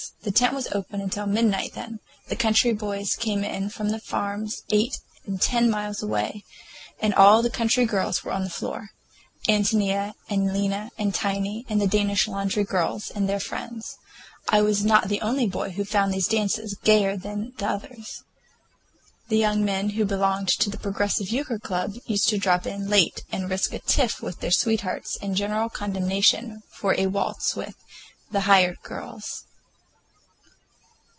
The 0.23 0.31
tent 0.31 0.53
was 0.53 0.67
open 0.71 1.01
until 1.01 1.25
midnight 1.25 1.73
then. 1.73 1.99
The 2.27 2.35
country 2.35 2.73
boys 2.73 3.15
came 3.15 3.43
in 3.43 3.69
from 3.69 3.97
farms 3.99 4.63
eight 4.69 4.99
and 5.25 5.41
ten 5.41 5.69
miles 5.69 6.01
away, 6.03 6.43
and 6.99 7.13
all 7.13 7.41
the 7.41 7.49
country 7.51 7.85
girls 7.85 8.23
were 8.23 8.31
on 8.31 8.43
the 8.43 8.49
floor,—Ántonia 8.49 10.13
and 10.29 10.53
Lena 10.53 10.91
and 10.97 11.13
Tiny, 11.13 11.65
and 11.69 11.81
the 11.81 11.87
Danish 11.87 12.27
laundry 12.27 12.63
girls 12.63 13.09
and 13.11 13.27
their 13.27 13.39
friends. 13.39 13.97
I 14.49 14.61
was 14.61 14.83
not 14.85 15.07
the 15.07 15.21
only 15.21 15.47
boy 15.47 15.71
who 15.71 15.85
found 15.85 16.13
these 16.13 16.27
dances 16.27 16.75
gayer 16.83 17.17
than 17.17 17.53
the 17.57 17.67
others. 17.67 18.23
The 19.29 19.37
young 19.37 19.65
men 19.65 19.89
who 19.91 20.05
belonged 20.05 20.49
to 20.49 20.69
the 20.69 20.79
Progressive 20.79 21.29
Euchre 21.29 21.59
Club 21.59 21.95
used 22.05 22.29
to 22.29 22.37
drop 22.39 22.65
in 22.67 22.89
late 22.89 23.23
and 23.31 23.49
risk 23.49 23.73
a 23.73 23.79
tiff 23.79 24.21
with 24.21 24.39
their 24.39 24.51
sweethearts 24.51 25.17
and 25.21 25.35
general 25.35 25.69
condemnation 25.69 26.61
for 26.71 26.93
a 26.97 27.07
waltz 27.07 27.55
with 27.55 27.75
"the 28.31 28.41
hired 28.41 28.81
girls." 28.81 29.45